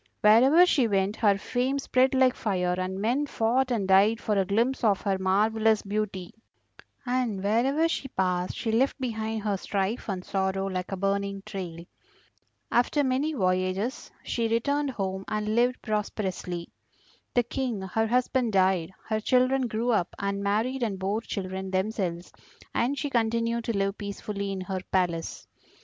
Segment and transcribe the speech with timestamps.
[0.21, 4.45] Wherever she went her fame spread like fire, and men fought and died for a
[4.45, 6.33] glimpse of her marvellous beauty;
[7.05, 11.85] and wherever she passed she left behind her strife and sorrow like a burning trail.
[12.71, 16.69] After many voyages she returned home and lived prosperously.
[17.35, 22.33] The King her husband died, her children grew up and married and bore children themselves,
[22.73, 25.45] and she continued to live peacefully in her palace.